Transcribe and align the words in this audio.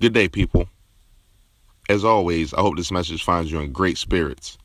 Good 0.00 0.12
day, 0.12 0.28
people. 0.28 0.68
As 1.88 2.04
always, 2.04 2.54
I 2.54 2.60
hope 2.60 2.76
this 2.76 2.92
message 2.92 3.24
finds 3.24 3.50
you 3.50 3.58
in 3.58 3.72
great 3.72 3.98
spirits. 3.98 4.56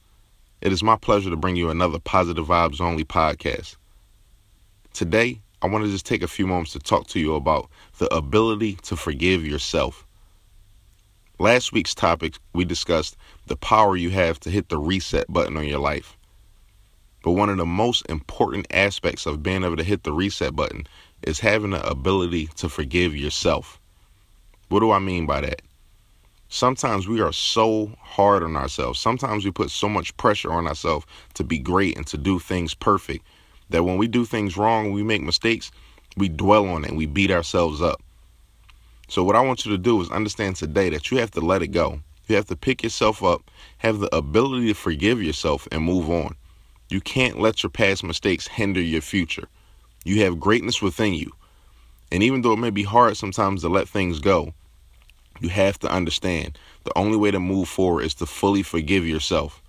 It 0.61 0.71
is 0.71 0.83
my 0.83 0.95
pleasure 0.95 1.31
to 1.31 1.35
bring 1.35 1.55
you 1.55 1.71
another 1.71 1.97
Positive 1.97 2.45
Vibes 2.45 2.79
Only 2.79 3.03
podcast. 3.03 3.77
Today, 4.93 5.41
I 5.63 5.65
want 5.65 5.85
to 5.85 5.89
just 5.89 6.05
take 6.05 6.21
a 6.21 6.27
few 6.27 6.45
moments 6.45 6.73
to 6.73 6.79
talk 6.79 7.07
to 7.07 7.19
you 7.19 7.33
about 7.33 7.67
the 7.97 8.13
ability 8.13 8.75
to 8.83 8.95
forgive 8.95 9.43
yourself. 9.43 10.05
Last 11.39 11.73
week's 11.73 11.95
topic, 11.95 12.35
we 12.53 12.63
discussed 12.63 13.17
the 13.47 13.55
power 13.55 13.97
you 13.97 14.11
have 14.11 14.39
to 14.41 14.51
hit 14.51 14.69
the 14.69 14.77
reset 14.77 15.25
button 15.33 15.57
on 15.57 15.67
your 15.67 15.79
life. 15.79 16.15
But 17.23 17.31
one 17.31 17.49
of 17.49 17.57
the 17.57 17.65
most 17.65 18.05
important 18.07 18.67
aspects 18.69 19.25
of 19.25 19.41
being 19.41 19.63
able 19.63 19.77
to 19.77 19.83
hit 19.83 20.03
the 20.03 20.13
reset 20.13 20.55
button 20.55 20.85
is 21.23 21.39
having 21.39 21.71
the 21.71 21.83
ability 21.89 22.49
to 22.57 22.69
forgive 22.69 23.15
yourself. 23.15 23.79
What 24.73 24.79
do 24.79 24.89
I 24.89 24.97
mean 24.97 25.27
by 25.27 25.41
that? 25.41 25.61
Sometimes 26.49 27.07
we 27.07 27.21
are 27.21 27.31
so 27.31 27.91
hard 27.99 28.41
on 28.41 28.57
ourselves. 28.57 28.99
Sometimes 28.99 29.45
we 29.45 29.51
put 29.51 29.69
so 29.69 29.87
much 29.87 30.17
pressure 30.17 30.51
on 30.51 30.65
ourselves 30.65 31.05
to 31.35 31.43
be 31.43 31.59
great 31.59 31.95
and 31.95 32.07
to 32.07 32.17
do 32.17 32.39
things 32.39 32.73
perfect 32.73 33.23
that 33.69 33.83
when 33.83 33.97
we 33.97 34.07
do 34.07 34.25
things 34.25 34.57
wrong, 34.57 34.91
we 34.91 35.03
make 35.03 35.21
mistakes, 35.21 35.69
we 36.17 36.27
dwell 36.27 36.67
on 36.67 36.85
it 36.85 36.87
and 36.89 36.97
we 36.97 37.05
beat 37.05 37.29
ourselves 37.29 37.83
up. 37.83 38.01
So, 39.09 39.23
what 39.23 39.35
I 39.35 39.41
want 39.41 39.63
you 39.63 39.71
to 39.73 39.77
do 39.77 40.01
is 40.01 40.09
understand 40.09 40.55
today 40.55 40.89
that 40.89 41.11
you 41.11 41.19
have 41.19 41.29
to 41.31 41.41
let 41.41 41.61
it 41.61 41.67
go. 41.67 41.99
You 42.25 42.35
have 42.35 42.47
to 42.47 42.55
pick 42.55 42.81
yourself 42.81 43.23
up, 43.23 43.51
have 43.77 43.99
the 43.99 44.15
ability 44.15 44.69
to 44.69 44.73
forgive 44.73 45.21
yourself, 45.21 45.67
and 45.71 45.83
move 45.83 46.09
on. 46.09 46.33
You 46.89 46.99
can't 46.99 47.39
let 47.39 47.61
your 47.61 47.69
past 47.69 48.03
mistakes 48.03 48.47
hinder 48.47 48.81
your 48.81 49.01
future. 49.01 49.49
You 50.03 50.23
have 50.23 50.39
greatness 50.39 50.81
within 50.81 51.13
you. 51.13 51.31
And 52.11 52.23
even 52.23 52.41
though 52.41 52.53
it 52.53 52.59
may 52.59 52.71
be 52.71 52.81
hard 52.81 53.17
sometimes 53.17 53.61
to 53.61 53.69
let 53.69 53.87
things 53.87 54.19
go, 54.19 54.55
you 55.39 55.49
have 55.49 55.79
to 55.79 55.91
understand 55.91 56.57
the 56.83 56.97
only 56.97 57.17
way 57.17 57.31
to 57.31 57.39
move 57.39 57.67
forward 57.67 58.03
is 58.03 58.13
to 58.15 58.25
fully 58.25 58.63
forgive 58.63 59.07
yourself. 59.07 59.61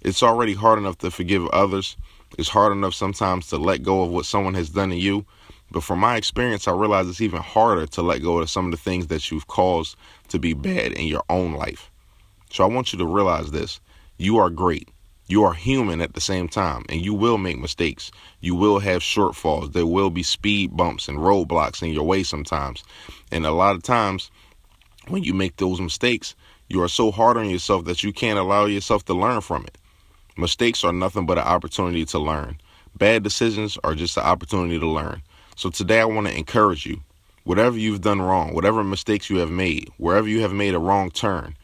It's 0.00 0.22
already 0.22 0.54
hard 0.54 0.78
enough 0.78 0.98
to 0.98 1.10
forgive 1.10 1.46
others. 1.48 1.96
It's 2.38 2.48
hard 2.48 2.72
enough 2.72 2.94
sometimes 2.94 3.48
to 3.48 3.56
let 3.56 3.82
go 3.82 4.02
of 4.02 4.10
what 4.10 4.26
someone 4.26 4.54
has 4.54 4.70
done 4.70 4.90
to 4.90 4.96
you. 4.96 5.24
But 5.70 5.82
from 5.82 5.98
my 5.98 6.16
experience, 6.16 6.68
I 6.68 6.72
realize 6.72 7.08
it's 7.08 7.20
even 7.20 7.40
harder 7.40 7.86
to 7.86 8.02
let 8.02 8.22
go 8.22 8.38
of 8.38 8.50
some 8.50 8.66
of 8.66 8.70
the 8.70 8.76
things 8.76 9.06
that 9.08 9.30
you've 9.30 9.46
caused 9.46 9.96
to 10.28 10.38
be 10.38 10.52
bad 10.52 10.92
in 10.92 11.06
your 11.06 11.24
own 11.28 11.54
life. 11.54 11.90
So 12.50 12.62
I 12.62 12.68
want 12.68 12.92
you 12.92 12.98
to 12.98 13.06
realize 13.06 13.50
this 13.50 13.80
you 14.18 14.38
are 14.38 14.50
great. 14.50 14.88
You 15.26 15.42
are 15.44 15.54
human 15.54 16.02
at 16.02 16.12
the 16.12 16.20
same 16.20 16.48
time, 16.48 16.84
and 16.90 17.02
you 17.02 17.14
will 17.14 17.38
make 17.38 17.58
mistakes. 17.58 18.10
You 18.40 18.54
will 18.54 18.78
have 18.80 19.00
shortfalls. 19.00 19.72
There 19.72 19.86
will 19.86 20.10
be 20.10 20.22
speed 20.22 20.76
bumps 20.76 21.08
and 21.08 21.18
roadblocks 21.18 21.82
in 21.82 21.90
your 21.90 22.04
way 22.04 22.22
sometimes. 22.22 22.84
And 23.32 23.46
a 23.46 23.50
lot 23.50 23.74
of 23.74 23.82
times, 23.82 24.30
when 25.08 25.24
you 25.24 25.34
make 25.34 25.56
those 25.56 25.80
mistakes, 25.80 26.34
you 26.68 26.82
are 26.82 26.88
so 26.88 27.10
hard 27.10 27.36
on 27.36 27.50
yourself 27.50 27.84
that 27.84 28.02
you 28.02 28.12
can't 28.12 28.38
allow 28.38 28.64
yourself 28.64 29.04
to 29.06 29.14
learn 29.14 29.40
from 29.40 29.64
it. 29.64 29.76
Mistakes 30.36 30.82
are 30.82 30.92
nothing 30.92 31.26
but 31.26 31.38
an 31.38 31.44
opportunity 31.44 32.04
to 32.06 32.18
learn. 32.18 32.58
Bad 32.96 33.22
decisions 33.22 33.78
are 33.84 33.94
just 33.94 34.16
an 34.16 34.24
opportunity 34.24 34.78
to 34.78 34.86
learn. 34.86 35.22
So 35.56 35.70
today 35.70 36.00
I 36.00 36.04
want 36.04 36.26
to 36.26 36.36
encourage 36.36 36.86
you. 36.86 37.00
Whatever 37.44 37.76
you've 37.76 38.00
done 38.00 38.22
wrong, 38.22 38.54
whatever 38.54 38.82
mistakes 38.82 39.28
you 39.28 39.36
have 39.36 39.50
made, 39.50 39.90
wherever 39.98 40.26
you 40.26 40.40
have 40.40 40.52
made 40.52 40.74
a 40.74 40.78
wrong 40.78 41.10
turn, 41.10 41.56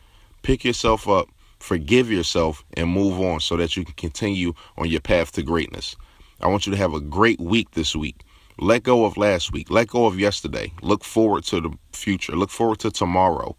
pick 0.42 0.64
yourself 0.64 1.08
up, 1.08 1.28
forgive 1.58 2.10
yourself, 2.10 2.64
and 2.74 2.90
move 2.90 3.18
on 3.20 3.40
so 3.40 3.56
that 3.56 3.76
you 3.76 3.84
can 3.84 3.94
continue 3.94 4.52
on 4.76 4.88
your 4.88 5.00
path 5.00 5.32
to 5.32 5.42
greatness. 5.42 5.96
I 6.42 6.48
want 6.48 6.66
you 6.66 6.72
to 6.72 6.78
have 6.78 6.94
a 6.94 7.00
great 7.00 7.40
week 7.40 7.70
this 7.72 7.96
week. 7.96 8.16
Let 8.62 8.82
go 8.82 9.06
of 9.06 9.16
last 9.16 9.52
week. 9.52 9.70
Let 9.70 9.88
go 9.88 10.04
of 10.04 10.20
yesterday. 10.20 10.70
Look 10.82 11.02
forward 11.02 11.44
to 11.44 11.62
the 11.62 11.70
future. 11.92 12.36
Look 12.36 12.50
forward 12.50 12.80
to 12.80 12.90
tomorrow. 12.90 13.56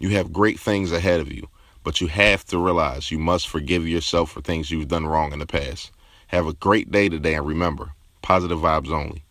You 0.00 0.08
have 0.16 0.32
great 0.32 0.58
things 0.58 0.90
ahead 0.90 1.20
of 1.20 1.32
you, 1.32 1.48
but 1.84 2.00
you 2.00 2.08
have 2.08 2.44
to 2.46 2.58
realize 2.58 3.12
you 3.12 3.20
must 3.20 3.48
forgive 3.48 3.86
yourself 3.86 4.32
for 4.32 4.40
things 4.40 4.68
you've 4.68 4.88
done 4.88 5.06
wrong 5.06 5.32
in 5.32 5.38
the 5.38 5.46
past. 5.46 5.92
Have 6.26 6.48
a 6.48 6.54
great 6.54 6.90
day 6.90 7.08
today, 7.08 7.34
and 7.36 7.46
remember 7.46 7.92
positive 8.20 8.58
vibes 8.58 8.90
only. 8.90 9.22